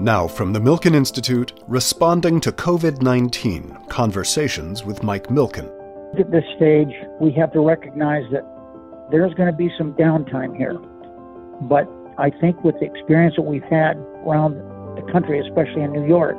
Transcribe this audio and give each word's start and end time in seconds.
Now, 0.00 0.28
from 0.28 0.52
the 0.52 0.60
Milken 0.60 0.94
Institute, 0.94 1.54
responding 1.66 2.40
to 2.42 2.52
COVID 2.52 3.02
19 3.02 3.76
Conversations 3.88 4.84
with 4.84 5.02
Mike 5.02 5.26
Milken. 5.26 5.68
At 6.20 6.30
this 6.30 6.44
stage, 6.54 6.94
we 7.20 7.32
have 7.32 7.52
to 7.54 7.60
recognize 7.60 8.22
that 8.30 8.46
there's 9.10 9.34
going 9.34 9.50
to 9.50 9.56
be 9.56 9.72
some 9.76 9.94
downtime 9.94 10.56
here. 10.56 10.78
But 11.62 11.88
I 12.16 12.30
think 12.30 12.62
with 12.62 12.76
the 12.78 12.86
experience 12.86 13.34
that 13.34 13.42
we've 13.42 13.64
had 13.64 13.96
around 14.24 14.54
the 14.94 15.02
country, 15.10 15.40
especially 15.40 15.82
in 15.82 15.90
New 15.90 16.06
York, 16.06 16.36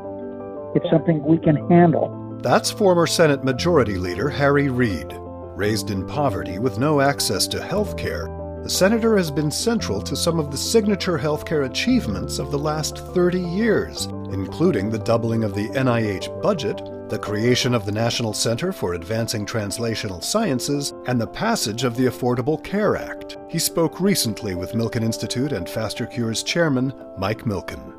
it's 0.73 0.89
something 0.89 1.21
we 1.25 1.37
can 1.37 1.57
handle. 1.67 2.39
That's 2.41 2.71
former 2.71 3.07
Senate 3.07 3.43
Majority 3.43 3.97
Leader 3.97 4.29
Harry 4.29 4.69
Reid. 4.69 5.13
Raised 5.57 5.91
in 5.91 6.07
poverty 6.07 6.59
with 6.59 6.79
no 6.79 7.01
access 7.01 7.45
to 7.47 7.61
health 7.61 7.97
care, 7.97 8.29
the 8.63 8.69
senator 8.69 9.15
has 9.15 9.31
been 9.31 9.49
central 9.49 10.01
to 10.01 10.15
some 10.15 10.37
of 10.37 10.51
the 10.51 10.57
signature 10.57 11.17
healthcare 11.17 11.65
achievements 11.65 12.39
of 12.39 12.51
the 12.51 12.59
last 12.59 12.97
30 12.97 13.39
years, 13.39 14.05
including 14.31 14.89
the 14.89 14.99
doubling 14.99 15.43
of 15.43 15.55
the 15.55 15.69
NIH 15.69 16.41
budget, 16.41 16.77
the 17.09 17.17
creation 17.17 17.73
of 17.73 17.85
the 17.85 17.91
National 17.91 18.33
Center 18.33 18.71
for 18.71 18.93
Advancing 18.93 19.45
Translational 19.45 20.23
Sciences, 20.23 20.93
and 21.07 21.19
the 21.19 21.25
passage 21.25 21.83
of 21.83 21.95
the 21.95 22.05
Affordable 22.05 22.63
Care 22.63 22.97
Act. 22.97 23.37
He 23.49 23.59
spoke 23.59 24.01
recently 24.01 24.55
with 24.55 24.73
Milken 24.73 25.03
Institute 25.03 25.53
and 25.53 25.67
Faster 25.67 26.05
Cures 26.05 26.43
chairman 26.43 26.93
Mike 27.17 27.43
Milken. 27.45 27.95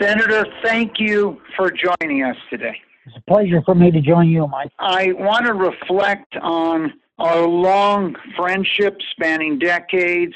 Senator, 0.00 0.44
thank 0.62 0.98
you 0.98 1.40
for 1.56 1.70
joining 1.70 2.24
us 2.24 2.36
today. 2.50 2.76
It's 3.06 3.16
a 3.16 3.20
pleasure 3.22 3.62
for 3.64 3.74
me 3.74 3.90
to 3.90 4.00
join 4.00 4.28
you, 4.28 4.46
Mike. 4.46 4.72
I 4.78 5.12
want 5.12 5.46
to 5.46 5.54
reflect 5.54 6.36
on 6.36 6.92
our 7.22 7.46
long 7.46 8.16
friendship 8.36 8.98
spanning 9.12 9.56
decades. 9.56 10.34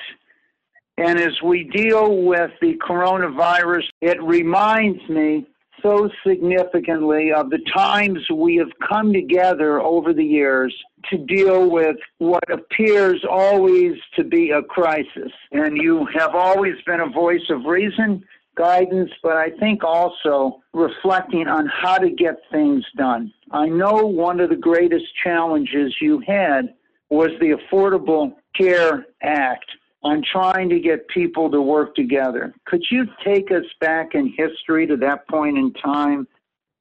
And 0.97 1.19
as 1.19 1.33
we 1.45 1.65
deal 1.65 2.23
with 2.23 2.53
the 2.61 2.75
coronavirus, 2.77 3.83
it 4.01 4.23
reminds 4.23 5.07
me 5.09 5.47
so 5.83 6.09
significantly 6.27 7.33
of 7.33 7.51
the 7.51 7.59
times 7.75 8.21
we 8.33 8.57
have 8.57 8.71
come 8.89 9.13
together 9.13 9.81
over 9.81 10.13
the 10.13 10.25
years 10.25 10.75
to 11.11 11.19
deal 11.19 11.69
with 11.69 11.97
what 12.19 12.49
appears 12.51 13.23
always 13.29 13.95
to 14.15 14.23
be 14.23 14.51
a 14.51 14.63
crisis. 14.63 15.33
And 15.51 15.77
you 15.77 16.07
have 16.17 16.35
always 16.35 16.77
been 16.87 17.01
a 17.01 17.11
voice 17.11 17.51
of 17.51 17.65
reason, 17.65 18.25
guidance, 18.57 19.11
but 19.23 19.37
I 19.37 19.51
think 19.61 19.85
also 19.85 20.63
reflecting 20.73 21.47
on 21.47 21.67
how 21.67 21.99
to 21.99 22.11
get 22.11 22.37
things 22.51 22.85
done. 22.97 23.33
I 23.51 23.67
know 23.67 24.07
one 24.07 24.41
of 24.41 24.51
the 24.51 24.57
greatest 24.57 25.07
challenges 25.23 25.95
you 26.01 26.23
had 26.27 26.75
was 27.11 27.31
the 27.41 27.57
Affordable 27.57 28.35
Care 28.57 29.07
Act 29.23 29.67
on 30.03 30.23
trying 30.31 30.69
to 30.69 30.79
get 30.79 31.07
people 31.09 31.51
to 31.51 31.61
work 31.61 31.95
together. 31.95 32.55
Could 32.67 32.85
you 32.91 33.07
take 33.25 33.51
us 33.51 33.65
back 33.81 34.15
in 34.15 34.33
history 34.37 34.87
to 34.87 34.97
that 34.99 35.27
point 35.29 35.59
in 35.59 35.73
time, 35.75 36.29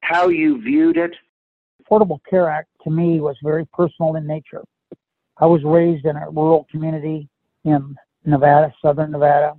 how 0.01 0.29
you 0.29 0.61
viewed 0.61 0.97
it? 0.97 1.11
Affordable 1.83 2.19
Care 2.29 2.49
Act 2.49 2.69
to 2.83 2.91
me 2.91 3.19
was 3.19 3.35
very 3.43 3.65
personal 3.73 4.15
in 4.15 4.27
nature. 4.27 4.63
I 5.37 5.45
was 5.45 5.61
raised 5.63 6.05
in 6.05 6.15
a 6.15 6.29
rural 6.29 6.65
community 6.71 7.27
in 7.63 7.95
Nevada, 8.25 8.73
southern 8.81 9.11
Nevada. 9.11 9.55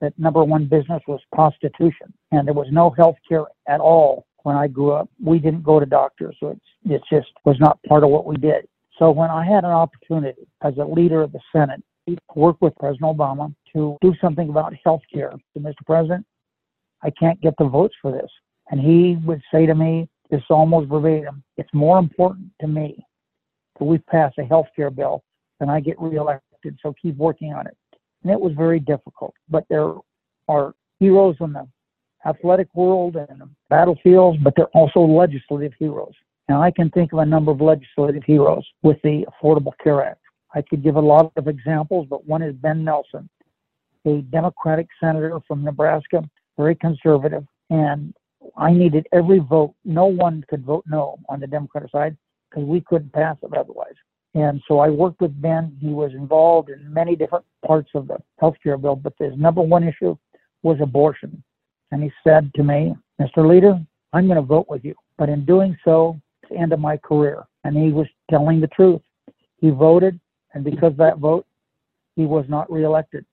That 0.00 0.16
number 0.18 0.44
one 0.44 0.66
business 0.66 1.02
was 1.08 1.20
prostitution, 1.32 2.12
and 2.30 2.46
there 2.46 2.54
was 2.54 2.68
no 2.70 2.90
health 2.90 3.16
care 3.28 3.46
at 3.66 3.80
all 3.80 4.26
when 4.44 4.54
I 4.54 4.68
grew 4.68 4.92
up. 4.92 5.08
We 5.22 5.38
didn't 5.40 5.64
go 5.64 5.80
to 5.80 5.86
doctors, 5.86 6.36
so 6.38 6.50
it's, 6.50 6.60
it 6.84 7.02
just 7.12 7.32
was 7.44 7.56
not 7.58 7.82
part 7.82 8.04
of 8.04 8.10
what 8.10 8.24
we 8.24 8.36
did. 8.36 8.68
So 8.98 9.10
when 9.10 9.30
I 9.30 9.44
had 9.44 9.64
an 9.64 9.70
opportunity 9.70 10.42
as 10.62 10.76
a 10.78 10.84
leader 10.84 11.22
of 11.22 11.32
the 11.32 11.40
Senate 11.52 11.82
to 12.08 12.16
work 12.34 12.56
with 12.60 12.74
President 12.76 13.16
Obama 13.16 13.54
to 13.72 13.96
do 14.00 14.14
something 14.20 14.48
about 14.48 14.74
health 14.84 15.02
care, 15.12 15.32
Mr. 15.56 15.74
President, 15.86 16.26
I 17.02 17.10
can't 17.10 17.40
get 17.40 17.54
the 17.58 17.68
votes 17.68 17.94
for 18.02 18.10
this. 18.10 18.30
And 18.70 18.80
he 18.80 19.16
would 19.24 19.40
say 19.52 19.66
to 19.66 19.74
me, 19.74 20.08
this 20.30 20.42
almost 20.50 20.88
verbatim, 20.88 21.42
it's 21.56 21.72
more 21.72 21.98
important 21.98 22.48
to 22.60 22.66
me 22.66 23.02
that 23.78 23.84
we 23.84 23.98
pass 23.98 24.32
a 24.38 24.44
health 24.44 24.66
care 24.74 24.90
bill 24.90 25.22
than 25.58 25.70
I 25.70 25.80
get 25.80 25.98
reelected, 26.00 26.78
so 26.82 26.94
keep 27.00 27.16
working 27.16 27.54
on 27.54 27.66
it. 27.66 27.76
And 28.22 28.32
it 28.32 28.40
was 28.40 28.52
very 28.54 28.80
difficult. 28.80 29.32
But 29.48 29.64
there 29.70 29.94
are 30.48 30.74
heroes 30.98 31.36
in 31.40 31.52
the 31.52 31.66
athletic 32.28 32.68
world 32.74 33.16
and 33.16 33.42
battlefields, 33.70 34.38
but 34.42 34.54
they're 34.56 34.66
also 34.66 35.00
legislative 35.00 35.72
heroes. 35.78 36.14
Now, 36.48 36.62
I 36.62 36.70
can 36.70 36.90
think 36.90 37.12
of 37.12 37.18
a 37.18 37.26
number 37.26 37.52
of 37.52 37.60
legislative 37.60 38.24
heroes 38.24 38.66
with 38.82 38.96
the 39.02 39.26
Affordable 39.30 39.72
Care 39.82 40.02
Act. 40.02 40.20
I 40.54 40.62
could 40.62 40.82
give 40.82 40.96
a 40.96 41.00
lot 41.00 41.32
of 41.36 41.46
examples, 41.46 42.06
but 42.08 42.26
one 42.26 42.42
is 42.42 42.54
Ben 42.54 42.84
Nelson, 42.84 43.28
a 44.06 44.22
Democratic 44.22 44.88
senator 44.98 45.38
from 45.46 45.62
Nebraska, 45.62 46.22
very 46.56 46.74
conservative, 46.74 47.44
and 47.70 48.14
I 48.56 48.72
needed 48.72 49.06
every 49.12 49.40
vote. 49.40 49.74
No 49.84 50.06
one 50.06 50.44
could 50.48 50.64
vote 50.64 50.84
no 50.86 51.18
on 51.28 51.40
the 51.40 51.46
Democratic 51.46 51.90
side 51.90 52.16
because 52.48 52.64
we 52.66 52.80
couldn't 52.80 53.12
pass 53.12 53.36
it 53.42 53.54
otherwise. 53.54 53.94
And 54.34 54.62
so 54.68 54.78
I 54.78 54.88
worked 54.88 55.20
with 55.20 55.40
Ben. 55.40 55.76
He 55.80 55.88
was 55.88 56.12
involved 56.12 56.70
in 56.70 56.92
many 56.92 57.16
different 57.16 57.44
parts 57.66 57.90
of 57.94 58.08
the 58.08 58.18
health 58.38 58.56
care 58.62 58.78
bill, 58.78 58.96
but 58.96 59.14
his 59.18 59.36
number 59.36 59.62
one 59.62 59.84
issue 59.84 60.16
was 60.62 60.78
abortion. 60.80 61.42
And 61.90 62.02
he 62.02 62.12
said 62.22 62.52
to 62.54 62.62
me, 62.62 62.94
Mr. 63.20 63.48
Leader, 63.48 63.80
I'm 64.12 64.26
going 64.26 64.36
to 64.36 64.42
vote 64.42 64.66
with 64.68 64.84
you. 64.84 64.94
But 65.16 65.28
in 65.28 65.44
doing 65.44 65.76
so, 65.84 66.20
it's 66.42 66.50
the 66.50 66.58
end 66.58 66.72
of 66.72 66.80
my 66.80 66.96
career. 66.96 67.44
And 67.64 67.76
he 67.76 67.90
was 67.90 68.06
telling 68.30 68.60
the 68.60 68.68
truth. 68.68 69.00
He 69.60 69.70
voted, 69.70 70.18
and 70.54 70.64
because 70.64 70.92
of 70.92 70.98
that 70.98 71.18
vote, 71.18 71.46
he 72.14 72.24
was 72.24 72.44
not 72.48 72.70
reelected. 72.70 73.24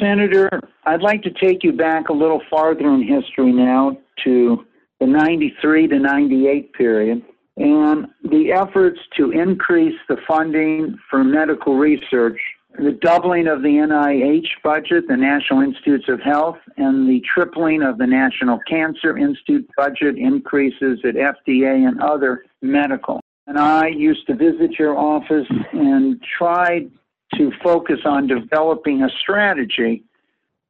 Senator, 0.00 0.48
I'd 0.84 1.02
like 1.02 1.22
to 1.22 1.30
take 1.30 1.64
you 1.64 1.72
back 1.72 2.08
a 2.08 2.12
little 2.12 2.40
farther 2.48 2.88
in 2.94 3.02
history 3.02 3.52
now 3.52 3.96
to 4.24 4.64
the 5.00 5.06
93 5.06 5.88
to 5.88 5.98
98 5.98 6.72
period 6.72 7.22
and 7.56 8.06
the 8.24 8.52
efforts 8.52 8.98
to 9.16 9.30
increase 9.30 9.98
the 10.08 10.16
funding 10.26 10.98
for 11.10 11.22
medical 11.22 11.76
research 11.76 12.38
the 12.78 12.92
doubling 12.92 13.46
of 13.46 13.62
the 13.62 13.68
NIH 13.68 14.62
budget, 14.62 15.06
the 15.08 15.16
National 15.16 15.60
Institutes 15.60 16.06
of 16.08 16.20
Health, 16.20 16.58
and 16.76 17.08
the 17.08 17.22
tripling 17.34 17.82
of 17.82 17.98
the 17.98 18.06
National 18.06 18.58
Cancer 18.68 19.18
Institute 19.18 19.68
budget 19.76 20.16
increases 20.16 21.00
at 21.04 21.14
FDA 21.14 21.86
and 21.86 22.00
other 22.00 22.44
medical. 22.62 23.20
And 23.46 23.58
I 23.58 23.88
used 23.88 24.26
to 24.28 24.34
visit 24.34 24.78
your 24.78 24.96
office 24.96 25.46
and 25.72 26.22
tried 26.38 26.90
to 27.34 27.50
focus 27.62 28.00
on 28.04 28.26
developing 28.26 29.02
a 29.02 29.08
strategy 29.20 30.04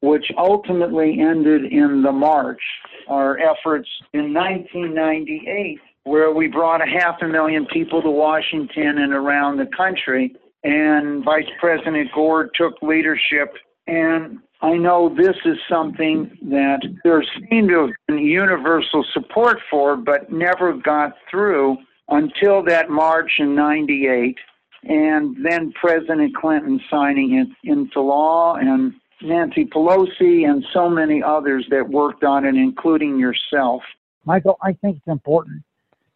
which 0.01 0.27
ultimately 0.37 1.21
ended 1.21 1.65
in 1.65 2.03
the 2.03 2.11
March, 2.11 2.61
our 3.07 3.39
efforts 3.39 3.89
in 4.13 4.35
1998, 4.35 5.79
where 6.05 6.33
we 6.33 6.49
brought 6.49 6.81
a 6.83 6.87
half 6.87 7.23
a 7.23 7.29
million 7.29 7.65
people 7.67 8.03
to 8.03 8.11
Washington 8.11 8.99
and 8.99 9.13
around 9.13 9.59
the 9.59 9.67
country 9.77 10.35
and 10.65 11.25
Vice 11.25 11.49
President 11.61 12.11
Gore 12.15 12.51
took 12.55 12.75
leadership. 12.83 13.55
And 13.87 14.39
I 14.61 14.75
know 14.75 15.15
this 15.15 15.37
is 15.45 15.57
something 15.69 16.31
that 16.43 16.81
there 17.03 17.25
seemed 17.51 17.69
to 17.71 17.87
have 17.87 17.91
been 18.07 18.19
universal 18.19 19.05
support 19.13 19.59
for, 19.71 19.97
but 19.97 20.31
never 20.33 20.73
got 20.73 21.15
through 21.31 21.79
until 22.09 22.63
that 22.65 22.91
March 22.91 23.33
in 23.39 23.55
98. 23.55 24.37
And 24.85 25.37
then 25.45 25.73
President 25.73 26.35
Clinton 26.37 26.81
signing 26.91 27.35
it 27.35 27.71
into 27.71 28.01
law, 28.01 28.57
and 28.57 28.93
Nancy 29.21 29.65
Pelosi, 29.65 30.49
and 30.49 30.65
so 30.73 30.89
many 30.91 31.23
others 31.23 31.67
that 31.71 31.89
worked 31.89 32.25
on 32.25 32.45
it, 32.45 32.57
including 32.57 33.19
yourself. 33.19 33.83
Michael, 34.25 34.59
I 34.63 34.73
think 34.73 34.99
it's 34.99 35.07
important 35.07 35.63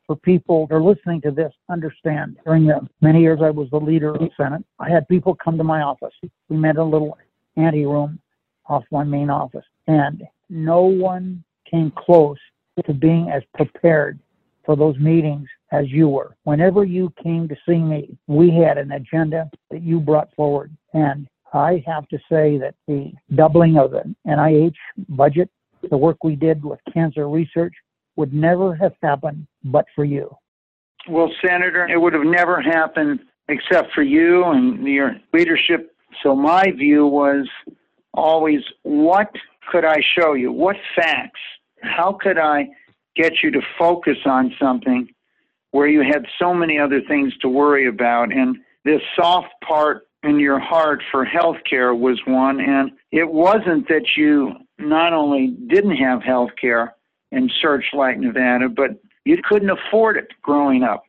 for 0.07 0.17
people 0.17 0.67
that 0.67 0.75
are 0.75 0.83
listening 0.83 1.21
to 1.23 1.31
this 1.31 1.53
understand. 1.69 2.37
During 2.45 2.67
the 2.67 2.89
many 3.01 3.21
years 3.21 3.41
I 3.43 3.51
was 3.51 3.69
the 3.71 3.81
leader 3.81 4.15
of 4.15 4.21
the 4.21 4.31
Senate, 4.37 4.65
I 4.79 4.89
had 4.89 5.09
people 5.09 5.35
come 5.35 5.59
to 5.59 5.65
my 5.65 5.83
office. 5.83 6.15
We 6.49 6.57
met 6.57 6.77
in 6.77 6.83
a 6.83 6.85
little 6.85 7.19
ante 7.57 7.87
room 7.87 8.19
off 8.67 8.85
my 8.91 9.05
main 9.05 9.31
office, 9.31 9.65
and 9.87 10.23
no 10.49 10.83
one 10.83 11.43
came 11.71 11.93
close 11.97 12.39
to 12.85 12.93
being 12.93 13.31
as 13.31 13.43
prepared 13.55 14.19
for 14.65 14.77
those 14.77 14.99
meetings 14.99 15.49
as 15.73 15.91
you 15.91 16.09
were. 16.09 16.37
Whenever 16.45 16.85
you 16.85 17.13
came 17.23 17.49
to 17.49 17.57
see 17.67 17.79
me, 17.79 18.17
we 18.27 18.51
had 18.51 18.79
an 18.79 18.93
agenda 18.93 19.51
that 19.71 19.83
you 19.83 20.01
brought 20.01 20.33
forward. 20.35 20.77
And 20.93 21.27
I 21.53 21.83
have 21.87 22.09
to 22.09 22.19
say 22.31 22.59
that 22.59 22.75
the 22.87 23.13
doubling 23.35 23.79
of 23.79 23.93
the 23.93 24.15
NIH 24.27 24.75
budget, 25.09 25.51
the 25.89 25.97
work 25.97 26.23
we 26.23 26.37
did 26.37 26.65
with 26.65 26.81
cancer 26.93 27.29
research, 27.29 27.75
would 28.17 28.33
never 28.33 28.75
have 28.75 28.95
happened 29.03 29.47
but 29.71 29.87
for 29.95 30.05
you. 30.05 30.35
Well, 31.09 31.31
Senator, 31.45 31.87
it 31.89 32.01
would 32.01 32.13
have 32.15 32.25
never 32.25 32.61
happened 32.61 33.21
except 33.49 33.93
for 33.93 34.03
you 34.03 34.45
and 34.45 34.85
your 34.87 35.17
leadership. 35.33 35.95
So 36.23 36.35
my 36.35 36.71
view 36.73 37.07
was 37.07 37.47
always 38.15 38.61
what 38.83 39.31
could 39.71 39.85
I 39.85 39.97
show 40.19 40.35
you? 40.35 40.53
What 40.53 40.77
facts? 40.95 41.41
How 41.83 42.17
could 42.21 42.39
I 42.39 42.69
get 43.15 43.35
you 43.43 43.51
to 43.53 43.61
focus 43.79 44.19
on 44.25 44.55
something 44.61 45.09
where 45.71 45.87
you 45.87 46.01
had 46.01 46.25
so 46.39 46.55
many 46.55 46.79
other 46.79 47.01
things 47.07 47.37
to 47.39 47.49
worry 47.49 47.87
about? 47.87 48.33
And 48.33 48.57
this 48.85 49.01
soft 49.15 49.49
part 49.67 50.09
in 50.23 50.41
your 50.41 50.59
heart 50.59 51.03
for 51.11 51.27
healthcare 51.27 51.97
was 51.97 52.21
one, 52.27 52.61
and 52.61 52.91
it 53.13 53.31
wasn't 53.31 53.89
that 53.89 54.17
you 54.17 54.53
not 54.79 55.13
only 55.13 55.49
didn't 55.69 55.97
have 55.97 56.21
healthcare 56.21 56.91
in 57.33 57.51
Searchlight, 57.61 58.19
Nevada, 58.19 58.69
but 58.69 58.91
you 59.27 59.37
couldn't 59.43 59.71
afford 59.71 60.17
it 60.17 60.29
growing 60.41 60.85
up. 60.85 61.03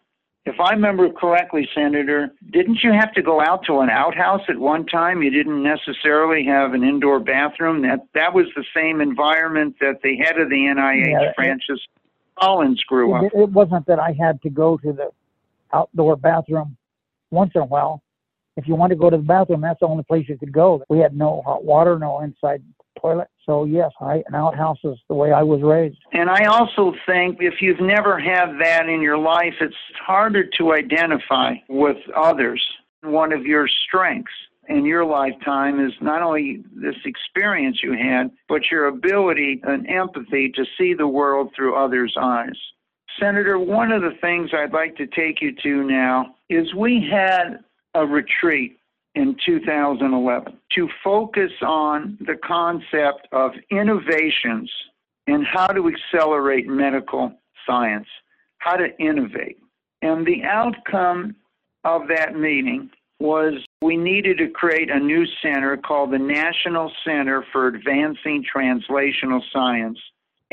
If 0.45 0.59
I 0.59 0.71
remember 0.71 1.11
correctly, 1.11 1.69
Senator, 1.75 2.33
didn't 2.51 2.79
you 2.81 2.91
have 2.91 3.13
to 3.13 3.21
go 3.21 3.41
out 3.41 3.63
to 3.67 3.81
an 3.81 3.89
outhouse 3.89 4.41
at 4.49 4.57
one 4.57 4.85
time? 4.87 5.21
You 5.21 5.29
didn't 5.29 5.61
necessarily 5.61 6.43
have 6.45 6.73
an 6.73 6.83
indoor 6.83 7.19
bathroom. 7.19 7.83
That 7.83 7.99
that 8.15 8.33
was 8.33 8.45
the 8.55 8.63
same 8.75 9.01
environment 9.01 9.75
that 9.81 10.01
the 10.01 10.15
head 10.17 10.39
of 10.39 10.49
the 10.49 10.55
NIH, 10.55 11.11
yeah, 11.11 11.33
Francis 11.35 11.79
it, 11.95 12.41
Collins, 12.41 12.81
grew 12.87 13.15
it, 13.15 13.25
up. 13.27 13.31
It 13.35 13.49
wasn't 13.49 13.85
that 13.85 13.99
I 13.99 14.15
had 14.19 14.41
to 14.41 14.49
go 14.49 14.77
to 14.77 14.93
the 14.93 15.09
outdoor 15.73 16.15
bathroom 16.15 16.75
once 17.29 17.51
in 17.53 17.61
a 17.61 17.65
while. 17.65 18.01
If 18.55 18.67
you 18.67 18.73
wanted 18.73 18.95
to 18.95 19.01
go 19.01 19.11
to 19.11 19.17
the 19.17 19.23
bathroom, 19.23 19.61
that's 19.61 19.81
the 19.81 19.85
only 19.85 20.05
place 20.05 20.27
you 20.27 20.39
could 20.39 20.53
go. 20.53 20.81
We 20.89 20.99
had 20.99 21.15
no 21.15 21.43
hot 21.45 21.65
water, 21.65 21.99
no 21.99 22.21
inside 22.21 22.63
toilet. 22.99 23.27
So 23.47 23.63
yes, 23.63 23.91
I, 24.01 24.23
an 24.27 24.35
outhouse 24.35 24.79
is 24.83 24.97
the 25.07 25.15
way 25.15 25.31
I 25.31 25.41
was 25.41 25.61
raised. 25.61 25.97
And 26.11 26.29
I 26.29 26.45
also 26.45 26.93
think 27.05 27.37
if 27.39 27.55
you've 27.61 27.79
never 27.79 28.19
had 28.19 28.57
that 28.59 28.89
in 28.89 29.01
your 29.01 29.17
life, 29.17 29.53
it's 29.61 29.75
harder 30.05 30.43
to 30.57 30.73
identify 30.73 31.53
with 31.69 31.97
others. 32.15 32.61
One 33.03 33.31
of 33.31 33.45
your 33.45 33.67
strengths 33.87 34.33
in 34.67 34.83
your 34.85 35.05
lifetime 35.05 35.85
is 35.85 35.93
not 36.01 36.21
only 36.21 36.61
this 36.75 36.95
experience 37.05 37.79
you 37.81 37.93
had, 37.93 38.31
but 38.49 38.63
your 38.69 38.87
ability 38.87 39.61
and 39.63 39.87
empathy 39.89 40.51
to 40.55 40.65
see 40.77 40.93
the 40.93 41.07
world 41.07 41.51
through 41.55 41.75
others' 41.75 42.15
eyes. 42.19 42.57
Senator, 43.17 43.57
one 43.57 43.93
of 43.93 44.01
the 44.01 44.17
things 44.19 44.49
I'd 44.53 44.73
like 44.73 44.97
to 44.97 45.07
take 45.07 45.41
you 45.41 45.55
to 45.63 45.83
now 45.83 46.35
is 46.49 46.75
we 46.75 47.07
had 47.09 47.59
a 47.95 48.05
retreat 48.05 48.77
in 49.17 49.35
2011 49.43 50.53
to 50.75 50.89
focus 51.03 51.51
on 51.63 52.19
the 52.21 52.35
concept 52.35 53.27
of 53.31 53.51
innovations 53.71 54.71
and 55.25 55.43
how 55.43 55.65
to 55.65 55.89
accelerate 55.89 56.67
medical 56.67 57.33
science, 57.65 58.05
how 58.59 58.75
to 58.75 58.95
innovate. 58.99 59.57
And 60.03 60.25
the 60.25 60.43
outcome 60.43 61.35
of 61.83 62.03
that 62.09 62.35
meeting 62.35 62.91
was 63.19 63.53
we 63.81 63.97
needed 63.97 64.37
to 64.37 64.49
create 64.49 64.91
a 64.91 64.99
new 64.99 65.25
center 65.41 65.75
called 65.77 66.11
the 66.11 66.19
National 66.19 66.91
Center 67.03 67.43
for 67.51 67.67
Advancing 67.69 68.45
Translational 68.55 69.41
Science, 69.51 69.97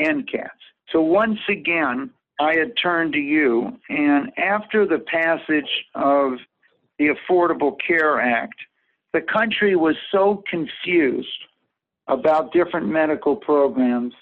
NCATS. 0.01 0.49
So 0.91 1.01
once 1.01 1.39
again, 1.47 2.09
I 2.39 2.55
had 2.55 2.73
turned 2.81 3.13
to 3.13 3.19
you, 3.19 3.77
and 3.89 4.31
after 4.37 4.87
the 4.87 4.99
passage 4.99 5.69
of 5.93 6.33
the 6.97 7.09
Affordable 7.09 7.75
Care 7.85 8.19
Act, 8.19 8.55
the 9.13 9.21
country 9.21 9.75
was 9.75 9.95
so 10.11 10.43
confused 10.49 11.27
about 12.07 12.53
different 12.53 12.87
medical 12.87 13.35
programs. 13.35 14.13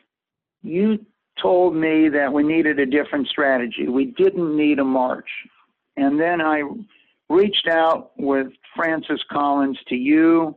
You 0.62 1.06
told 1.42 1.75
me 1.75 2.10
that 2.10 2.31
we 2.31 2.44
needed 2.44 2.80
a 2.80 2.86
different 2.86 3.28
strategy. 3.28 3.88
We 3.88 4.06
didn't 4.06 4.56
need 4.56 4.80
a 4.80 4.84
march. 4.84 5.30
And 5.98 6.20
then 6.20 6.42
I 6.42 6.64
reached 7.30 7.68
out 7.68 8.12
with 8.18 8.48
Francis 8.76 9.19
Collins 9.31 9.80
to 9.90 9.96
you 9.96 10.56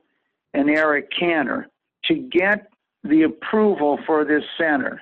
and 0.54 0.70
Eric 0.70 1.10
Cantor 1.18 1.68
to 2.04 2.14
get 2.14 2.70
the 3.04 3.22
approval 3.22 3.98
for 4.06 4.24
this 4.24 4.44
center, 4.58 5.00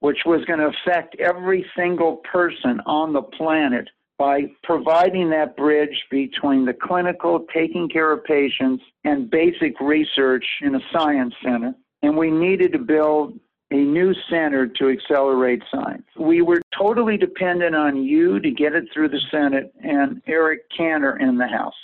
which 0.00 0.18
was 0.24 0.44
going 0.44 0.60
to 0.60 0.70
affect 0.86 1.16
every 1.18 1.64
single 1.76 2.16
person 2.30 2.80
on 2.86 3.12
the 3.12 3.22
planet 3.22 3.88
by 4.18 4.42
providing 4.64 5.30
that 5.30 5.56
bridge 5.56 6.04
between 6.10 6.64
the 6.64 6.74
clinical, 6.74 7.46
taking 7.54 7.88
care 7.88 8.12
of 8.12 8.24
patients, 8.24 8.82
and 9.04 9.30
basic 9.30 9.80
research 9.80 10.44
in 10.60 10.74
a 10.74 10.80
science 10.92 11.34
center. 11.42 11.72
And 12.02 12.16
we 12.16 12.30
needed 12.30 12.72
to 12.72 12.78
build 12.78 13.38
a 13.70 13.76
new 13.76 14.14
center 14.30 14.66
to 14.66 14.88
accelerate 14.88 15.62
science. 15.70 16.06
We 16.18 16.42
were 16.42 16.60
totally 16.76 17.16
dependent 17.16 17.74
on 17.74 18.02
you 18.02 18.40
to 18.40 18.50
get 18.50 18.74
it 18.74 18.84
through 18.92 19.10
the 19.10 19.20
Senate 19.30 19.72
and 19.82 20.22
Eric 20.26 20.62
Cantor 20.76 21.18
in 21.18 21.36
the 21.36 21.46
House. 21.46 21.74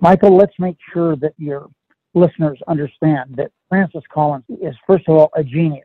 Michael, 0.00 0.36
let's 0.36 0.52
make 0.58 0.76
sure 0.92 1.16
that 1.16 1.32
your 1.38 1.68
listeners 2.14 2.58
understand 2.68 3.34
that 3.36 3.50
Francis 3.68 4.04
Collins 4.12 4.44
is, 4.48 4.74
first 4.86 5.08
of 5.08 5.16
all, 5.16 5.30
a 5.34 5.42
genius. 5.42 5.84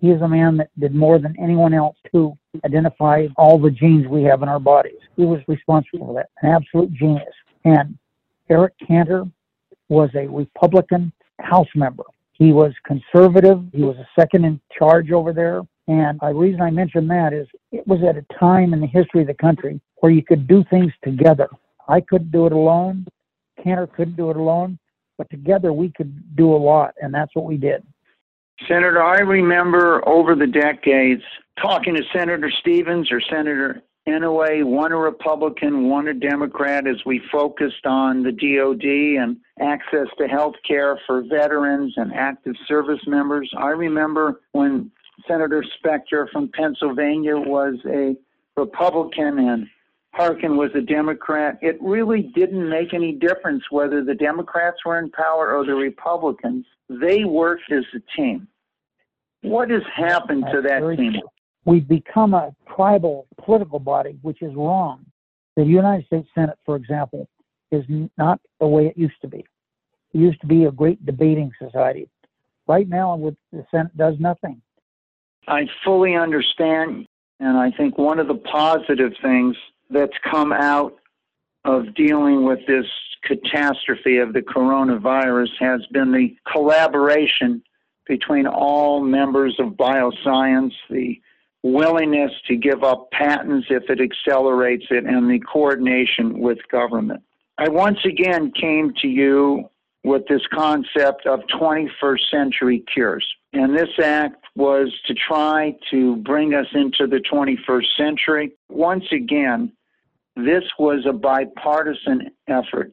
He 0.00 0.10
is 0.10 0.22
a 0.22 0.28
man 0.28 0.56
that 0.56 0.70
did 0.78 0.94
more 0.94 1.18
than 1.18 1.34
anyone 1.38 1.74
else 1.74 1.96
to 2.12 2.36
identify 2.64 3.26
all 3.36 3.58
the 3.58 3.70
genes 3.70 4.06
we 4.06 4.22
have 4.24 4.42
in 4.42 4.48
our 4.48 4.58
bodies. 4.58 4.98
He 5.16 5.24
was 5.24 5.40
responsible 5.46 6.06
for 6.06 6.14
that, 6.14 6.30
an 6.42 6.50
absolute 6.50 6.92
genius. 6.92 7.34
And 7.64 7.98
Eric 8.48 8.72
Cantor 8.86 9.24
was 9.90 10.08
a 10.14 10.26
Republican 10.26 11.12
House 11.38 11.68
member. 11.74 12.04
He 12.32 12.52
was 12.52 12.72
conservative. 12.86 13.62
He 13.74 13.82
was 13.82 13.96
a 13.96 14.08
second 14.18 14.46
in 14.46 14.58
charge 14.76 15.10
over 15.12 15.34
there. 15.34 15.60
And 15.88 16.18
the 16.20 16.32
reason 16.32 16.62
I 16.62 16.70
mention 16.70 17.06
that 17.08 17.34
is 17.34 17.46
it 17.70 17.86
was 17.86 18.00
at 18.08 18.16
a 18.16 18.24
time 18.38 18.72
in 18.72 18.80
the 18.80 18.86
history 18.86 19.20
of 19.20 19.26
the 19.26 19.34
country 19.34 19.80
where 19.96 20.12
you 20.12 20.22
could 20.22 20.46
do 20.46 20.64
things 20.70 20.92
together. 21.04 21.48
I 21.88 22.00
couldn't 22.00 22.32
do 22.32 22.46
it 22.46 22.52
alone. 22.52 23.06
Cantor 23.62 23.88
couldn't 23.88 24.16
do 24.16 24.30
it 24.30 24.36
alone. 24.36 24.78
But 25.18 25.28
together 25.28 25.74
we 25.74 25.90
could 25.90 26.34
do 26.36 26.54
a 26.54 26.56
lot. 26.56 26.94
And 27.02 27.12
that's 27.12 27.34
what 27.34 27.44
we 27.44 27.58
did. 27.58 27.82
Senator, 28.68 29.02
I 29.02 29.18
remember 29.18 30.06
over 30.08 30.34
the 30.34 30.46
decades 30.46 31.22
talking 31.60 31.94
to 31.94 32.02
Senator 32.12 32.50
Stevens 32.60 33.10
or 33.10 33.20
Senator 33.20 33.82
Inouye, 34.06 34.64
one 34.64 34.92
a 34.92 34.96
Republican, 34.96 35.88
one 35.88 36.08
a 36.08 36.14
Democrat, 36.14 36.86
as 36.86 36.96
we 37.04 37.20
focused 37.30 37.86
on 37.86 38.22
the 38.22 38.32
DOD 38.32 39.22
and 39.22 39.36
access 39.60 40.08
to 40.18 40.26
health 40.26 40.54
care 40.66 40.98
for 41.06 41.22
veterans 41.22 41.92
and 41.96 42.12
active 42.14 42.54
service 42.66 43.00
members. 43.06 43.50
I 43.56 43.68
remember 43.68 44.40
when 44.52 44.90
Senator 45.28 45.64
Specter 45.78 46.28
from 46.32 46.48
Pennsylvania 46.48 47.36
was 47.36 47.74
a 47.86 48.16
Republican 48.56 49.38
and 49.38 49.66
Harkin 50.12 50.56
was 50.56 50.70
a 50.74 50.80
Democrat. 50.80 51.58
It 51.62 51.78
really 51.80 52.32
didn't 52.34 52.68
make 52.68 52.92
any 52.94 53.12
difference 53.12 53.62
whether 53.70 54.04
the 54.04 54.14
Democrats 54.14 54.78
were 54.84 54.98
in 54.98 55.10
power 55.10 55.56
or 55.56 55.64
the 55.64 55.74
Republicans. 55.74 56.66
They 56.88 57.24
worked 57.24 57.70
as 57.70 57.84
a 57.94 58.00
team. 58.16 58.48
What 59.42 59.70
has 59.70 59.82
happened 59.94 60.44
to 60.52 60.60
that 60.62 60.80
team? 60.96 61.20
We've 61.64 61.86
become 61.86 62.34
a 62.34 62.54
tribal 62.74 63.26
political 63.42 63.78
body, 63.78 64.18
which 64.22 64.42
is 64.42 64.54
wrong. 64.54 65.06
The 65.56 65.64
United 65.64 66.06
States 66.06 66.28
Senate, 66.34 66.58
for 66.66 66.76
example, 66.76 67.28
is 67.70 67.84
not 68.18 68.40
the 68.58 68.66
way 68.66 68.86
it 68.86 68.98
used 68.98 69.20
to 69.22 69.28
be. 69.28 69.38
It 70.12 70.18
used 70.18 70.40
to 70.40 70.46
be 70.46 70.64
a 70.64 70.72
great 70.72 71.04
debating 71.06 71.52
society. 71.62 72.08
Right 72.66 72.88
now, 72.88 73.16
the 73.52 73.64
Senate 73.70 73.96
does 73.96 74.14
nothing. 74.18 74.60
I 75.46 75.66
fully 75.84 76.16
understand, 76.16 77.06
and 77.38 77.56
I 77.56 77.70
think 77.70 77.96
one 77.96 78.18
of 78.18 78.28
the 78.28 78.34
positive 78.34 79.12
things 79.22 79.56
that's 79.90 80.16
come 80.30 80.52
out 80.52 80.94
of 81.64 81.94
dealing 81.94 82.44
with 82.44 82.60
this 82.66 82.86
catastrophe 83.24 84.18
of 84.18 84.32
the 84.32 84.40
coronavirus 84.40 85.50
has 85.58 85.84
been 85.92 86.12
the 86.12 86.34
collaboration 86.50 87.62
between 88.06 88.46
all 88.46 89.02
members 89.02 89.54
of 89.58 89.74
bioscience, 89.74 90.72
the 90.88 91.20
willingness 91.62 92.32
to 92.46 92.56
give 92.56 92.82
up 92.82 93.10
patents 93.10 93.66
if 93.70 93.84
it 93.90 94.00
accelerates 94.00 94.86
it, 94.90 95.04
and 95.04 95.30
the 95.30 95.38
coordination 95.40 96.40
with 96.40 96.58
government. 96.72 97.22
I 97.58 97.68
once 97.68 97.98
again 98.04 98.52
came 98.58 98.94
to 99.02 99.06
you 99.06 99.68
with 100.02 100.22
this 100.28 100.40
concept 100.52 101.26
of 101.26 101.40
21st 101.60 102.30
century 102.30 102.82
cures. 102.92 103.26
And 103.52 103.76
this 103.76 103.90
act 104.02 104.44
was 104.56 104.92
to 105.06 105.14
try 105.14 105.76
to 105.90 106.16
bring 106.16 106.54
us 106.54 106.66
into 106.72 107.06
the 107.06 107.22
21st 107.30 107.86
century. 107.96 108.52
Once 108.70 109.04
again, 109.12 109.72
this 110.36 110.64
was 110.78 111.04
a 111.06 111.12
bipartisan 111.12 112.30
effort. 112.48 112.92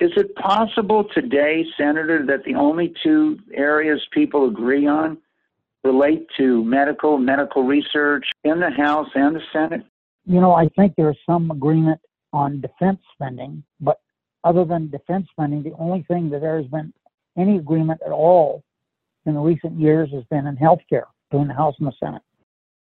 Is 0.00 0.10
it 0.16 0.34
possible 0.36 1.04
today, 1.12 1.64
Senator, 1.76 2.24
that 2.26 2.44
the 2.44 2.54
only 2.54 2.94
two 3.02 3.38
areas 3.52 4.00
people 4.12 4.48
agree 4.48 4.86
on 4.86 5.18
relate 5.84 6.26
to 6.36 6.64
medical, 6.64 7.18
medical 7.18 7.62
research 7.64 8.24
in 8.44 8.60
the 8.60 8.70
House 8.70 9.08
and 9.14 9.34
the 9.34 9.40
Senate? 9.52 9.84
You 10.24 10.40
know, 10.40 10.52
I 10.52 10.68
think 10.76 10.94
there's 10.96 11.18
some 11.26 11.50
agreement 11.50 12.00
on 12.32 12.60
defense 12.60 13.00
spending, 13.14 13.64
but 13.80 14.00
other 14.44 14.64
than 14.64 14.90
defense 14.90 15.26
spending, 15.30 15.62
the 15.62 15.74
only 15.78 16.04
thing 16.06 16.30
that 16.30 16.40
there 16.42 16.58
has 16.58 16.66
been 16.66 16.92
any 17.36 17.56
agreement 17.56 18.00
at 18.04 18.12
all 18.12 18.62
in 19.26 19.34
the 19.34 19.40
recent 19.40 19.78
years 19.78 20.10
has 20.12 20.24
been 20.30 20.46
in 20.46 20.56
healthcare 20.56 21.06
between 21.30 21.48
the 21.48 21.54
House 21.54 21.74
and 21.78 21.88
the 21.88 21.92
Senate. 21.98 22.22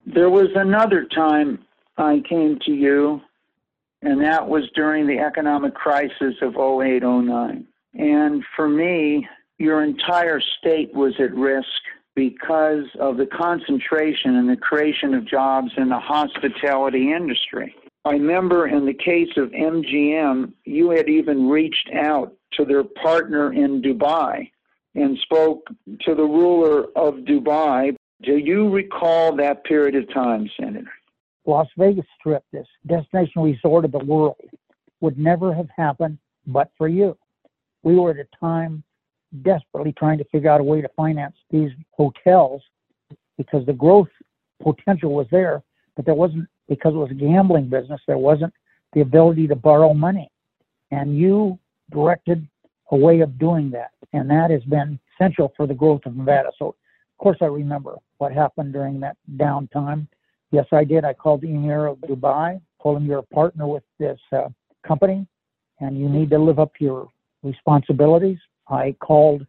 There 0.05 0.29
was 0.29 0.49
another 0.55 1.05
time 1.05 1.65
I 1.97 2.21
came 2.27 2.59
to 2.65 2.71
you 2.71 3.21
and 4.05 4.21
that 4.21 4.47
was 4.47 4.63
during 4.75 5.07
the 5.07 5.19
economic 5.19 5.73
crisis 5.73 6.35
of 6.41 6.55
08 6.55 7.01
09. 7.01 7.65
And 7.95 8.43
for 8.55 8.67
me, 8.67 9.27
your 9.57 9.83
entire 9.83 10.41
state 10.59 10.93
was 10.93 11.13
at 11.19 11.33
risk 11.33 11.67
because 12.15 12.85
of 12.99 13.17
the 13.17 13.25
concentration 13.25 14.35
and 14.35 14.49
the 14.49 14.57
creation 14.57 15.13
of 15.13 15.25
jobs 15.25 15.71
in 15.77 15.89
the 15.89 15.99
hospitality 15.99 17.11
industry. 17.11 17.75
I 18.05 18.11
remember 18.11 18.67
in 18.67 18.85
the 18.85 18.93
case 18.93 19.35
of 19.37 19.49
MGM, 19.49 20.53
you 20.65 20.91
had 20.91 21.09
even 21.09 21.49
reached 21.49 21.89
out 21.93 22.33
to 22.53 22.65
their 22.65 22.83
partner 22.83 23.51
in 23.51 23.81
Dubai 23.81 24.51
and 24.93 25.17
spoke 25.23 25.67
to 26.01 26.15
the 26.15 26.23
ruler 26.23 26.85
of 26.95 27.15
Dubai. 27.25 27.95
Do 28.21 28.37
you 28.37 28.69
recall 28.69 29.35
that 29.37 29.65
period 29.65 29.95
of 29.95 30.13
time, 30.13 30.49
Senator? 30.59 30.91
Las 31.45 31.67
Vegas 31.77 32.05
Strip, 32.19 32.43
this 32.51 32.67
destination 32.87 33.41
resort 33.41 33.85
of 33.85 33.91
the 33.91 33.99
world, 33.99 34.35
would 35.01 35.17
never 35.17 35.53
have 35.53 35.67
happened 35.75 36.17
but 36.47 36.71
for 36.77 36.87
you. 36.87 37.17
We 37.83 37.95
were 37.95 38.11
at 38.11 38.17
a 38.17 38.27
time 38.39 38.83
desperately 39.41 39.93
trying 39.93 40.17
to 40.17 40.23
figure 40.25 40.49
out 40.49 40.61
a 40.61 40.63
way 40.63 40.81
to 40.81 40.89
finance 40.95 41.35
these 41.51 41.71
hotels 41.91 42.61
because 43.37 43.65
the 43.65 43.73
growth 43.73 44.07
potential 44.61 45.13
was 45.13 45.27
there, 45.31 45.61
but 45.95 46.05
there 46.05 46.15
wasn't 46.15 46.47
because 46.67 46.93
it 46.93 46.97
was 46.97 47.11
a 47.11 47.15
gambling 47.15 47.69
business, 47.69 48.01
there 48.07 48.17
wasn't 48.17 48.53
the 48.93 49.01
ability 49.01 49.47
to 49.47 49.55
borrow 49.55 49.93
money. 49.93 50.31
And 50.91 51.17
you 51.17 51.59
directed 51.91 52.47
a 52.91 52.95
way 52.95 53.19
of 53.19 53.37
doing 53.37 53.69
that. 53.71 53.91
And 54.13 54.29
that 54.29 54.51
has 54.51 54.63
been 54.63 54.99
essential 55.13 55.53
for 55.55 55.67
the 55.67 55.73
growth 55.73 56.01
of 56.05 56.15
Nevada. 56.15 56.51
So, 56.57 56.69
of 56.69 57.17
course, 57.17 57.37
I 57.41 57.45
remember 57.45 57.95
what 58.17 58.31
happened 58.31 58.73
during 58.73 58.99
that 59.01 59.17
downtime. 59.35 60.07
Yes, 60.51 60.65
I 60.71 60.83
did. 60.83 61.05
I 61.05 61.13
called 61.13 61.41
the 61.41 61.49
Emir 61.49 61.87
of 61.87 61.97
Dubai, 61.99 62.61
told 62.81 62.97
him 62.97 63.05
you're 63.05 63.19
a 63.19 63.23
partner 63.23 63.67
with 63.67 63.83
this 63.99 64.19
uh, 64.31 64.49
company 64.87 65.27
and 65.79 65.99
you 65.99 66.07
need 66.07 66.29
to 66.29 66.39
live 66.39 66.59
up 66.59 66.73
to 66.75 66.83
your 66.83 67.09
responsibilities. 67.43 68.37
I 68.69 68.95
called 68.99 69.45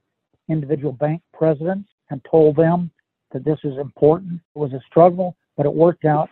individual 0.48 0.92
bank 0.92 1.22
presidents 1.32 1.88
and 2.10 2.20
told 2.30 2.56
them 2.56 2.90
that 3.32 3.44
this 3.44 3.58
is 3.64 3.78
important. 3.78 4.40
It 4.54 4.58
was 4.58 4.72
a 4.72 4.80
struggle, 4.86 5.36
but 5.56 5.66
it 5.66 5.74
worked 5.74 6.04
out. 6.04 6.30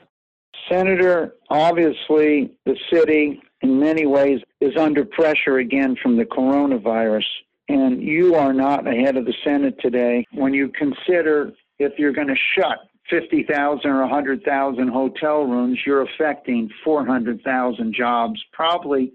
Senator, 0.71 1.35
obviously, 1.51 2.53
the 2.65 2.77
city 2.93 3.43
in 3.63 3.79
many 3.79 4.07
ways 4.07 4.41
is 4.61 4.77
under 4.77 5.05
pressure 5.05 5.59
again 5.59 5.97
from 6.03 6.17
the 6.17 6.25
coronavirus. 6.25 7.25
And 7.69 8.03
you 8.03 8.35
are 8.35 8.53
not 8.53 8.87
ahead 8.87 9.17
of 9.17 9.25
the 9.25 9.35
Senate 9.43 9.75
today 9.81 10.27
when 10.33 10.53
you 10.53 10.69
consider 10.69 11.53
if 11.79 11.99
you're 11.99 12.13
going 12.13 12.29
to 12.29 12.37
shut 12.57 12.79
50,000 13.11 13.91
or 13.91 14.01
100,000 14.01 14.89
hotel 14.89 15.43
rooms, 15.43 15.79
you're 15.85 16.03
affecting 16.03 16.71
400,000 16.85 17.95
jobs. 17.95 18.43
Probably 18.53 19.13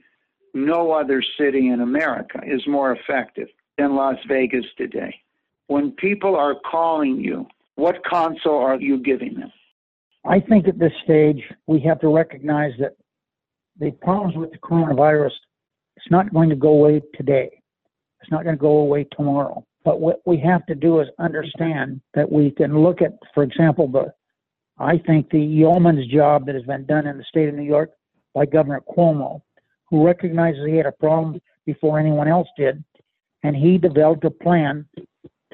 no 0.54 0.92
other 0.92 1.24
city 1.38 1.70
in 1.70 1.82
America 1.82 2.40
is 2.46 2.62
more 2.68 2.92
effective 2.92 3.48
than 3.78 3.96
Las 3.96 4.18
Vegas 4.28 4.66
today. 4.78 5.16
When 5.68 5.92
people 5.92 6.36
are 6.36 6.56
calling 6.70 7.20
you, 7.20 7.48
what 7.76 8.04
counsel 8.10 8.58
are 8.58 8.80
you 8.80 8.98
giving 9.00 9.36
them? 9.36 9.52
I 10.26 10.40
think 10.40 10.68
at 10.68 10.80
this 10.80 10.92
stage 11.04 11.42
we 11.68 11.80
have 11.82 12.00
to 12.02 12.14
recognize 12.14 12.74
that 12.80 12.96
the 13.80 13.92
problems 13.92 14.36
with 14.36 14.52
the 14.52 14.58
coronavirus, 14.58 15.32
it's 15.96 16.12
not 16.12 16.34
going 16.34 16.50
to 16.50 16.56
go 16.56 16.70
away 16.70 17.02
today. 17.16 17.50
It's 18.22 18.32
not 18.32 18.44
going 18.44 18.56
to 18.56 18.62
go 18.62 18.80
away 18.80 19.08
tomorrow. 19.16 19.66
But 19.90 20.02
what 20.02 20.22
we 20.24 20.38
have 20.42 20.68
to 20.68 20.76
do 20.76 21.00
is 21.00 21.08
understand 21.18 22.02
that 22.14 22.32
we 22.32 22.52
can 22.52 22.78
look 22.84 23.02
at, 23.02 23.18
for 23.34 23.42
example, 23.42 23.88
the 23.88 24.14
I 24.78 25.00
think 25.00 25.32
the 25.32 25.42
yeoman's 25.42 26.06
job 26.06 26.46
that 26.46 26.54
has 26.54 26.64
been 26.66 26.86
done 26.86 27.08
in 27.08 27.18
the 27.18 27.24
state 27.24 27.50
of 27.50 27.56
New 27.56 27.64
York 27.64 27.90
by 28.36 28.46
Governor 28.46 28.84
Cuomo, 28.88 29.42
who 29.90 30.06
recognizes 30.06 30.68
he 30.68 30.76
had 30.76 30.86
a 30.86 30.92
problem 30.92 31.42
before 31.66 31.98
anyone 31.98 32.28
else 32.28 32.48
did, 32.56 32.84
and 33.42 33.56
he 33.56 33.80
developed 33.80 34.26
a 34.26 34.30
plan 34.30 34.86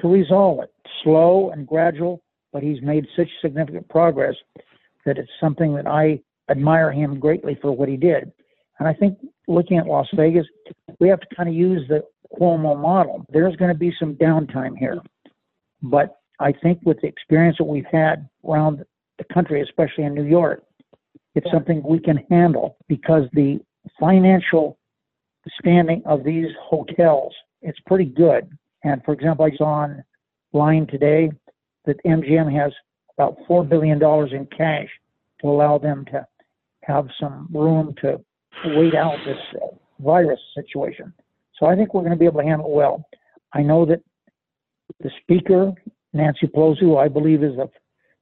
to 0.00 0.06
resolve 0.06 0.60
it. 0.64 0.70
Slow 1.02 1.48
and 1.48 1.66
gradual, 1.66 2.22
but 2.52 2.62
he's 2.62 2.82
made 2.82 3.06
such 3.16 3.30
significant 3.40 3.88
progress 3.88 4.34
that 5.06 5.16
it's 5.16 5.32
something 5.40 5.74
that 5.76 5.86
I 5.86 6.20
admire 6.50 6.92
him 6.92 7.18
greatly 7.18 7.56
for 7.62 7.72
what 7.72 7.88
he 7.88 7.96
did. 7.96 8.30
And 8.80 8.86
I 8.86 8.92
think 8.92 9.16
looking 9.46 9.78
at 9.78 9.86
Las 9.86 10.08
Vegas, 10.14 10.46
we 10.98 11.08
have 11.08 11.20
to 11.20 11.34
kind 11.34 11.48
of 11.48 11.54
use 11.54 11.86
the 11.88 12.02
Cuomo 12.38 12.80
model. 12.80 13.24
There's 13.30 13.56
going 13.56 13.72
to 13.72 13.78
be 13.78 13.94
some 13.98 14.14
downtime 14.14 14.76
here. 14.76 15.00
But 15.82 16.18
I 16.40 16.52
think 16.52 16.80
with 16.84 17.00
the 17.00 17.06
experience 17.06 17.56
that 17.58 17.64
we've 17.64 17.86
had 17.90 18.28
around 18.46 18.84
the 19.18 19.24
country, 19.32 19.62
especially 19.62 20.04
in 20.04 20.14
New 20.14 20.24
York, 20.24 20.62
it's 21.34 21.50
something 21.50 21.82
we 21.84 21.98
can 21.98 22.18
handle 22.30 22.76
because 22.88 23.24
the 23.32 23.60
financial 24.00 24.78
standing 25.60 26.02
of 26.06 26.24
these 26.24 26.48
hotels, 26.60 27.34
it's 27.62 27.78
pretty 27.86 28.06
good. 28.06 28.50
And 28.84 29.02
for 29.04 29.12
example, 29.12 29.44
I 29.44 29.56
saw 29.56 29.88
online 30.52 30.86
today 30.86 31.30
that 31.84 32.02
MGM 32.04 32.52
has 32.52 32.72
about 33.16 33.36
$4 33.48 33.68
billion 33.68 34.02
in 34.34 34.46
cash 34.46 34.88
to 35.40 35.48
allow 35.48 35.78
them 35.78 36.04
to 36.06 36.26
have 36.82 37.08
some 37.20 37.48
room 37.52 37.94
to 38.00 38.20
wait 38.64 38.94
out 38.94 39.16
this 39.24 39.38
uh, 39.62 39.66
virus 40.00 40.40
situation. 40.54 41.12
So 41.58 41.66
I 41.66 41.76
think 41.76 41.94
we're 41.94 42.02
going 42.02 42.12
to 42.12 42.18
be 42.18 42.26
able 42.26 42.40
to 42.40 42.46
handle 42.46 42.68
it 42.68 42.74
well. 42.74 43.04
I 43.52 43.62
know 43.62 43.86
that 43.86 44.02
the 45.00 45.10
speaker, 45.22 45.72
Nancy 46.12 46.46
Pelosi, 46.46 46.80
who 46.80 46.96
I 46.96 47.08
believe 47.08 47.42
is 47.42 47.56
the 47.56 47.68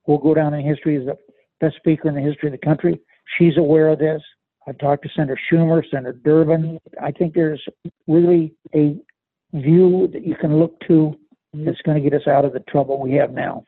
will 0.07 0.19
go 0.19 0.35
down 0.35 0.55
in 0.55 0.65
history 0.65 0.97
as 0.97 1.07
the 1.07 1.17
best 1.61 1.77
speaker 1.77 2.09
in 2.09 2.15
the 2.15 2.21
history 2.21 2.49
of 2.49 2.53
the 2.53 2.65
country. 2.65 3.01
She's 3.39 3.57
aware 3.57 3.89
of 3.89 3.99
this. 3.99 4.23
I've 4.67 4.79
talked 4.79 5.03
to 5.05 5.09
Senator 5.15 5.39
Schumer, 5.51 5.83
Senator 5.91 6.19
Durbin. 6.25 6.79
I 7.03 7.11
think 7.11 7.35
there's 7.35 7.63
really 8.07 8.55
a 8.75 8.97
view 9.53 10.09
that 10.13 10.27
you 10.27 10.35
can 10.35 10.59
look 10.59 10.79
to 10.89 11.15
that's 11.53 11.81
going 11.83 12.03
to 12.03 12.11
get 12.11 12.19
us 12.19 12.27
out 12.27 12.45
of 12.45 12.53
the 12.53 12.61
trouble 12.61 13.01
we 13.01 13.13
have 13.15 13.33
now. 13.33 13.65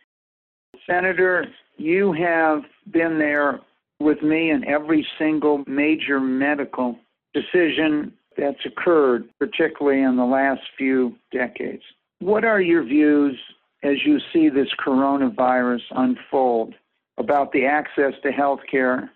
Senator, 0.88 1.46
you 1.76 2.12
have 2.12 2.62
been 2.90 3.18
there 3.18 3.60
with 4.00 4.22
me 4.22 4.50
in 4.50 4.64
every 4.66 5.06
single 5.18 5.64
major 5.66 6.20
medical 6.20 6.98
decision 7.34 8.12
that's 8.36 8.64
occurred, 8.64 9.28
particularly 9.38 10.02
in 10.02 10.16
the 10.16 10.24
last 10.24 10.60
few 10.76 11.14
decades. 11.32 11.82
What 12.18 12.44
are 12.44 12.60
your 12.60 12.82
views 12.82 13.38
as 13.82 13.96
you 14.04 14.18
see 14.32 14.48
this 14.48 14.68
coronavirus 14.84 15.82
unfold 15.90 16.74
about 17.18 17.52
the 17.52 17.64
access 17.64 18.12
to 18.22 18.30
health 18.30 18.60
care 18.70 19.10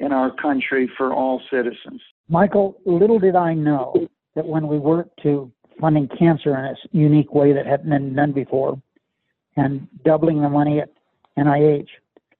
in 0.00 0.12
our 0.12 0.30
country 0.34 0.90
for 0.96 1.12
all 1.12 1.42
citizens? 1.50 2.00
Michael, 2.28 2.76
little 2.86 3.18
did 3.18 3.36
I 3.36 3.54
know 3.54 4.08
that 4.34 4.46
when 4.46 4.66
we 4.66 4.78
worked 4.78 5.22
to 5.22 5.50
funding 5.80 6.08
cancer 6.18 6.56
in 6.56 6.64
a 6.64 6.74
unique 6.92 7.34
way 7.34 7.52
that 7.52 7.66
hadn't 7.66 7.90
been 7.90 8.14
done 8.14 8.32
before 8.32 8.80
and 9.56 9.86
doubling 10.04 10.40
the 10.40 10.48
money 10.48 10.80
at 10.80 10.90
NIH, 11.38 11.88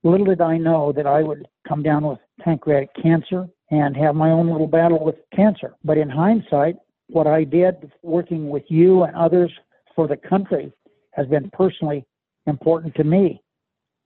little 0.04 0.26
did 0.26 0.40
I 0.40 0.56
know 0.58 0.92
that 0.92 1.06
I 1.06 1.22
would 1.22 1.46
come 1.66 1.82
down 1.82 2.06
with 2.06 2.18
pancreatic 2.40 2.90
cancer 3.00 3.48
and 3.70 3.96
have 3.96 4.14
my 4.14 4.30
own 4.30 4.50
little 4.50 4.66
battle 4.66 5.04
with 5.04 5.16
cancer. 5.34 5.74
But 5.82 5.98
in 5.98 6.08
hindsight, 6.08 6.76
what 7.08 7.26
I 7.26 7.44
did 7.44 7.90
working 8.02 8.48
with 8.48 8.64
you 8.68 9.02
and 9.02 9.14
others 9.16 9.50
for 9.94 10.06
the 10.06 10.16
country 10.16 10.72
has 11.12 11.26
been 11.26 11.50
personally 11.52 12.04
important 12.46 12.94
to 12.96 13.04
me 13.04 13.40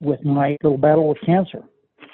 with 0.00 0.24
my 0.24 0.56
little 0.62 0.78
battle 0.78 1.08
with 1.08 1.18
cancer. 1.24 1.62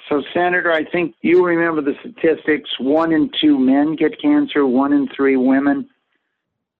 So, 0.09 0.23
Senator, 0.35 0.73
I 0.73 0.85
think 0.91 1.15
you 1.23 1.45
remember 1.45 1.81
the 1.81 1.95
statistics 2.01 2.71
one 2.79 3.13
in 3.13 3.31
two 3.41 3.59
men 3.59 3.97
get 3.97 4.21
cancer, 4.21 4.67
one 4.67 4.93
in 4.93 5.09
three 5.17 5.37
women. 5.37 5.89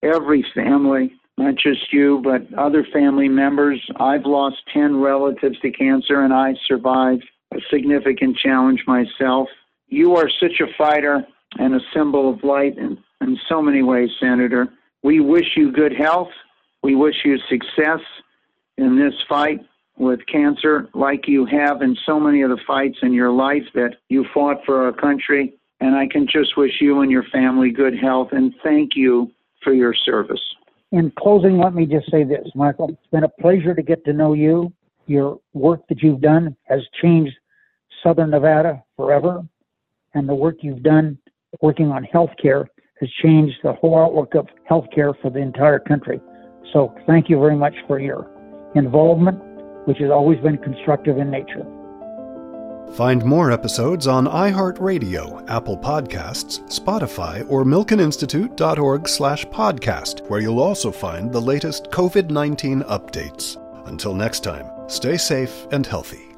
Every 0.03 0.45
family, 0.53 1.13
not 1.37 1.55
just 1.55 1.91
you, 1.91 2.21
but 2.23 2.41
other 2.57 2.85
family 2.93 3.27
members. 3.27 3.83
I've 3.97 4.25
lost 4.25 4.57
10 4.73 4.97
relatives 4.97 5.59
to 5.59 5.71
cancer 5.71 6.21
and 6.21 6.33
I 6.33 6.53
survived 6.65 7.25
a 7.53 7.57
significant 7.69 8.37
challenge 8.37 8.83
myself. 8.87 9.47
You 9.87 10.15
are 10.15 10.29
such 10.39 10.59
a 10.61 10.73
fighter 10.77 11.25
and 11.57 11.75
a 11.75 11.79
symbol 11.93 12.33
of 12.33 12.43
light 12.43 12.77
in, 12.77 12.97
in 13.21 13.37
so 13.49 13.61
many 13.61 13.83
ways, 13.83 14.09
Senator. 14.19 14.67
We 15.03 15.19
wish 15.19 15.55
you 15.55 15.71
good 15.71 15.93
health. 15.93 16.31
We 16.83 16.95
wish 16.95 17.15
you 17.23 17.37
success 17.49 17.99
in 18.77 18.97
this 18.97 19.13
fight 19.27 19.59
with 19.97 20.19
cancer, 20.27 20.89
like 20.93 21.27
you 21.27 21.45
have 21.45 21.81
in 21.81 21.95
so 22.05 22.19
many 22.19 22.41
of 22.41 22.49
the 22.49 22.59
fights 22.67 22.97
in 23.01 23.13
your 23.13 23.31
life 23.31 23.63
that 23.73 23.95
you 24.09 24.25
fought 24.33 24.57
for 24.65 24.85
our 24.85 24.91
country. 24.91 25.53
And 25.79 25.95
I 25.95 26.07
can 26.07 26.27
just 26.27 26.57
wish 26.57 26.81
you 26.81 27.01
and 27.01 27.11
your 27.11 27.23
family 27.31 27.71
good 27.71 27.97
health 27.97 28.29
and 28.31 28.53
thank 28.63 28.91
you 28.95 29.31
for 29.63 29.73
your 29.73 29.93
service. 29.93 30.41
In 30.91 31.11
closing, 31.17 31.57
let 31.57 31.73
me 31.73 31.85
just 31.85 32.09
say 32.11 32.23
this, 32.23 32.47
Michael. 32.55 32.89
It's 32.89 33.11
been 33.11 33.23
a 33.23 33.29
pleasure 33.29 33.73
to 33.73 33.81
get 33.81 34.05
to 34.05 34.13
know 34.13 34.33
you. 34.33 34.71
Your 35.07 35.39
work 35.53 35.81
that 35.89 36.01
you've 36.01 36.21
done 36.21 36.55
has 36.63 36.81
changed 37.01 37.35
Southern 38.03 38.31
Nevada 38.31 38.83
forever 38.95 39.43
and 40.15 40.27
the 40.27 40.33
work 40.33 40.57
you've 40.61 40.83
done 40.83 41.17
working 41.61 41.91
on 41.91 42.07
healthcare 42.13 42.65
has 42.99 43.09
changed 43.21 43.55
the 43.63 43.73
whole 43.73 43.97
outlook 43.99 44.33
of 44.35 44.47
healthcare 44.69 45.13
for 45.21 45.29
the 45.29 45.39
entire 45.39 45.79
country. 45.79 46.19
So 46.73 46.93
thank 47.05 47.29
you 47.29 47.39
very 47.39 47.55
much 47.55 47.75
for 47.87 47.99
your 47.99 48.27
involvement, 48.75 49.39
which 49.85 49.97
has 49.99 50.09
always 50.09 50.39
been 50.39 50.57
constructive 50.57 51.17
in 51.17 51.29
nature. 51.29 51.65
Find 52.93 53.25
more 53.25 53.51
episodes 53.51 54.07
on 54.07 54.25
iHeartRadio, 54.25 55.49
Apple 55.49 55.77
Podcasts, 55.77 56.61
Spotify, 56.69 57.45
or 57.49 57.65
milkeninstitute.org 57.65 59.07
slash 59.07 59.45
podcast, 59.47 60.29
where 60.29 60.39
you'll 60.39 60.61
also 60.61 60.91
find 60.91 61.31
the 61.31 61.41
latest 61.41 61.85
COVID-19 61.91 62.87
updates. 62.87 63.57
Until 63.87 64.13
next 64.13 64.43
time, 64.43 64.69
stay 64.87 65.17
safe 65.17 65.67
and 65.71 65.85
healthy. 65.85 66.34